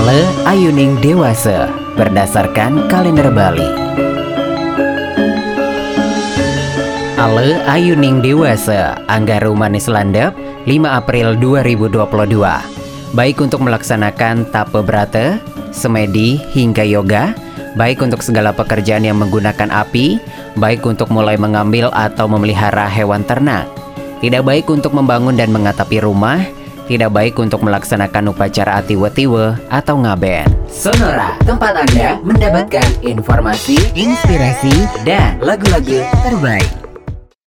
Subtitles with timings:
[0.00, 3.68] Ale Ayuning Dewasa berdasarkan kalender Bali.
[7.20, 10.32] Ale Ayuning Dewasa Anggaru Manis Landep
[10.64, 12.00] 5 April 2022
[13.12, 15.36] Baik untuk melaksanakan tape brata,
[15.68, 17.36] semedi hingga yoga
[17.76, 20.16] Baik untuk segala pekerjaan yang menggunakan api
[20.56, 23.68] Baik untuk mulai mengambil atau memelihara hewan ternak
[24.24, 26.40] Tidak baik untuk membangun dan mengatapi rumah
[26.90, 30.50] tidak baik untuk melaksanakan upacara atiwe-tiwe atau ngaben.
[30.66, 34.74] Sonora, tempat Anda mendapatkan informasi, inspirasi,
[35.06, 36.79] dan lagu-lagu terbaik.